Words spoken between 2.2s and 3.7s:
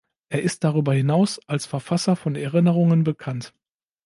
Erinnerungen bekannt.